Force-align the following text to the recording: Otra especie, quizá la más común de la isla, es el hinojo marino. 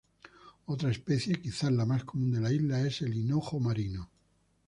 Otra 0.65 0.89
especie, 0.89 1.39
quizá 1.39 1.69
la 1.69 1.85
más 1.85 2.05
común 2.05 2.31
de 2.31 2.41
la 2.41 2.51
isla, 2.51 2.81
es 2.81 3.03
el 3.03 3.13
hinojo 3.13 3.59
marino. 3.59 4.09